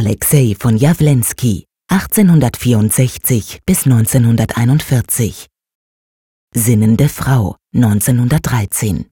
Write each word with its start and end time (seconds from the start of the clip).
Alexei 0.00 0.56
von 0.58 0.78
Jawlensky 0.78 1.66
1864 1.90 3.58
bis 3.66 3.84
1941 3.84 5.46
Sinnende 6.54 7.10
Frau 7.10 7.56
1913 7.74 9.04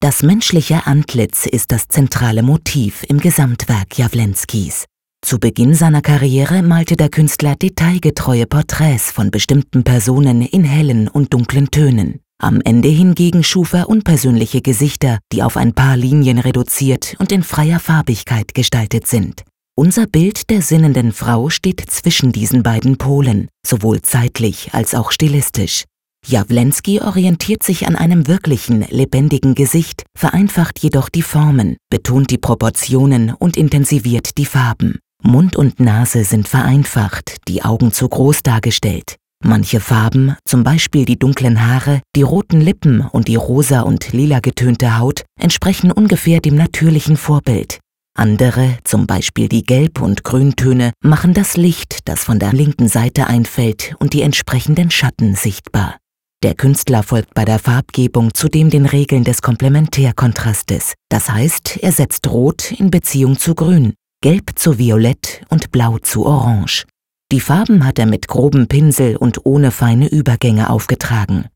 Das 0.00 0.24
menschliche 0.24 0.84
Antlitz 0.88 1.46
ist 1.46 1.70
das 1.70 1.86
zentrale 1.86 2.42
Motiv 2.42 3.04
im 3.08 3.20
Gesamtwerk 3.20 3.96
Jawlenskys. 3.96 4.86
Zu 5.24 5.38
Beginn 5.38 5.74
seiner 5.74 6.02
Karriere 6.02 6.64
malte 6.64 6.96
der 6.96 7.08
Künstler 7.08 7.54
detailgetreue 7.54 8.46
Porträts 8.46 9.12
von 9.12 9.30
bestimmten 9.30 9.84
Personen 9.84 10.42
in 10.42 10.64
hellen 10.64 11.06
und 11.06 11.32
dunklen 11.32 11.70
Tönen. 11.70 12.18
Am 12.40 12.60
Ende 12.62 12.88
hingegen 12.88 13.44
schuf 13.44 13.74
er 13.74 13.88
unpersönliche 13.88 14.60
Gesichter, 14.60 15.20
die 15.30 15.44
auf 15.44 15.56
ein 15.56 15.72
paar 15.72 15.96
Linien 15.96 16.40
reduziert 16.40 17.14
und 17.20 17.30
in 17.30 17.44
freier 17.44 17.78
Farbigkeit 17.78 18.54
gestaltet 18.54 19.06
sind. 19.06 19.44
Unser 19.78 20.08
Bild 20.08 20.50
der 20.50 20.60
sinnenden 20.60 21.12
Frau 21.12 21.50
steht 21.50 21.80
zwischen 21.88 22.32
diesen 22.32 22.64
beiden 22.64 22.98
Polen, 22.98 23.46
sowohl 23.64 24.02
zeitlich 24.02 24.70
als 24.74 24.92
auch 24.92 25.12
stilistisch. 25.12 25.84
Jawlensky 26.26 27.00
orientiert 27.00 27.62
sich 27.62 27.86
an 27.86 27.94
einem 27.94 28.26
wirklichen, 28.26 28.84
lebendigen 28.90 29.54
Gesicht, 29.54 30.02
vereinfacht 30.18 30.80
jedoch 30.80 31.08
die 31.08 31.22
Formen, 31.22 31.76
betont 31.90 32.32
die 32.32 32.38
Proportionen 32.38 33.32
und 33.32 33.56
intensiviert 33.56 34.36
die 34.36 34.46
Farben. 34.46 34.98
Mund 35.22 35.54
und 35.54 35.78
Nase 35.78 36.24
sind 36.24 36.48
vereinfacht, 36.48 37.36
die 37.46 37.62
Augen 37.62 37.92
zu 37.92 38.08
groß 38.08 38.42
dargestellt. 38.42 39.14
Manche 39.44 39.78
Farben, 39.78 40.34
zum 40.44 40.64
Beispiel 40.64 41.04
die 41.04 41.20
dunklen 41.20 41.64
Haare, 41.64 42.00
die 42.16 42.22
roten 42.22 42.60
Lippen 42.60 43.02
und 43.02 43.28
die 43.28 43.36
rosa 43.36 43.82
und 43.82 44.12
lila 44.12 44.40
getönte 44.40 44.98
Haut, 44.98 45.22
entsprechen 45.40 45.92
ungefähr 45.92 46.40
dem 46.40 46.56
natürlichen 46.56 47.16
Vorbild. 47.16 47.78
Andere, 48.18 48.78
zum 48.84 49.06
Beispiel 49.06 49.48
die 49.48 49.62
Gelb- 49.62 50.02
und 50.02 50.24
Grüntöne, 50.24 50.92
machen 51.02 51.34
das 51.34 51.56
Licht, 51.56 52.08
das 52.08 52.24
von 52.24 52.38
der 52.38 52.52
linken 52.52 52.88
Seite 52.88 53.28
einfällt, 53.28 53.94
und 54.00 54.12
die 54.12 54.22
entsprechenden 54.22 54.90
Schatten 54.90 55.36
sichtbar. 55.36 55.96
Der 56.42 56.54
Künstler 56.54 57.02
folgt 57.02 57.34
bei 57.34 57.44
der 57.44 57.58
Farbgebung 57.58 58.34
zudem 58.34 58.70
den 58.70 58.86
Regeln 58.86 59.24
des 59.24 59.40
Komplementärkontrastes. 59.42 60.94
Das 61.08 61.30
heißt, 61.30 61.78
er 61.80 61.92
setzt 61.92 62.28
Rot 62.28 62.72
in 62.72 62.90
Beziehung 62.90 63.38
zu 63.38 63.54
Grün, 63.54 63.94
Gelb 64.20 64.58
zu 64.58 64.78
Violett 64.78 65.42
und 65.48 65.70
Blau 65.70 65.98
zu 65.98 66.26
Orange. 66.26 66.84
Die 67.30 67.40
Farben 67.40 67.84
hat 67.84 67.98
er 67.98 68.06
mit 68.06 68.26
grobem 68.26 68.68
Pinsel 68.68 69.16
und 69.16 69.44
ohne 69.46 69.70
feine 69.70 70.08
Übergänge 70.08 70.70
aufgetragen. 70.70 71.46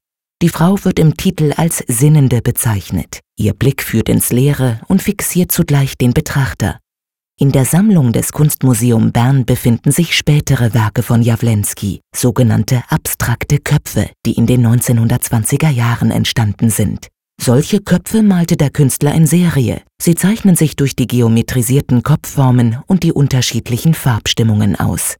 Die 0.43 0.49
Frau 0.49 0.77
wird 0.83 0.99
im 0.99 1.17
Titel 1.17 1.53
als 1.57 1.85
Sinnende 1.87 2.43
bezeichnet. 2.43 3.21
Ihr 3.39 3.55
Blick 3.55 3.81
führt 3.81 4.09
ins 4.09 4.33
Leere 4.33 4.81
und 4.89 5.01
fixiert 5.01 5.53
zugleich 5.53 5.97
den 5.97 6.13
Betrachter. 6.13 6.81
In 7.39 7.53
der 7.53 7.65
Sammlung 7.65 8.13
des 8.13 8.33
Kunstmuseum 8.33 9.13
Bern 9.13 9.47
befinden 9.47 9.93
sich 9.93 10.17
spätere 10.17 10.75
Werke 10.75 11.05
von 11.05 11.23
Jawlensky, 11.23 12.01
sogenannte 12.13 12.83
abstrakte 12.89 13.59
Köpfe, 13.59 14.11
die 14.27 14.33
in 14.33 14.49
den 14.49 14.67
1920er 14.67 15.71
Jahren 15.71 16.11
entstanden 16.11 16.71
sind. 16.71 17.07
Solche 17.41 17.79
Köpfe 17.79 18.25
malte 18.25 18.57
der 18.57 18.71
Künstler 18.71 19.15
in 19.15 19.29
Serie. 19.29 19.83
Sie 20.01 20.17
zeichnen 20.17 20.57
sich 20.57 20.75
durch 20.75 20.97
die 20.97 21.07
geometrisierten 21.07 22.03
Kopfformen 22.03 22.79
und 22.89 23.05
die 23.05 23.13
unterschiedlichen 23.13 23.95
Farbstimmungen 23.95 24.75
aus. 24.75 25.15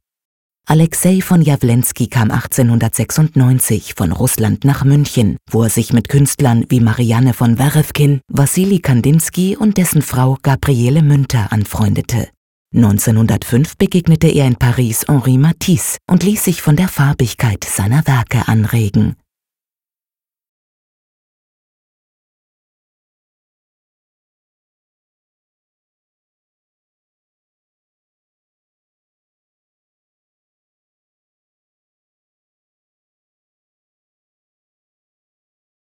Alexei 0.67 1.21
von 1.21 1.43
Jawlensky 1.43 2.07
kam 2.07 2.31
1896 2.31 3.95
von 3.97 4.13
Russland 4.13 4.65
nach 4.65 4.85
München, 4.85 5.37
wo 5.51 5.65
er 5.65 5.69
sich 5.69 5.93
mit 5.93 6.09
Künstlern 6.09 6.65
wie 6.69 6.81
Marianne 6.81 7.35
von 7.35 7.59
Werewkin, 7.59 8.21
Wassili 8.29 8.79
Kandinsky 8.79 9.57
und 9.57 9.77
dessen 9.77 10.03
Frau 10.03 10.39
Gabriele 10.43 11.03
Münter 11.03 11.53
anfreundete. 11.53 12.29
1905 12.75 13.77
begegnete 13.77 14.29
er 14.29 14.47
in 14.47 14.57
Paris 14.57 15.05
Henri 15.09 15.37
Matisse 15.37 15.99
und 16.09 16.23
ließ 16.23 16.45
sich 16.45 16.63
von 16.63 16.77
der 16.77 16.89
Farbigkeit 16.89 17.65
seiner 17.65 18.07
Werke 18.07 18.49
anregen. 18.49 19.17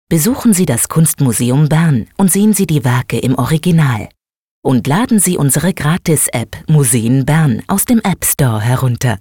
Besuchen 0.09 0.53
Sie 0.53 0.65
das 0.65 0.87
Kunstmuseum 0.87 1.67
Bern 1.67 2.07
und 2.15 2.31
sehen 2.31 2.53
Sie 2.53 2.65
die 2.65 2.85
Werke 2.85 3.19
im 3.19 3.35
Original. 3.35 4.07
Und 4.63 4.87
laden 4.87 5.19
Sie 5.19 5.37
unsere 5.37 5.73
Gratis-App 5.73 6.63
Museen 6.69 7.25
Bern 7.25 7.61
aus 7.67 7.83
dem 7.83 7.99
App 7.99 8.23
Store 8.23 8.61
herunter. 8.61 9.17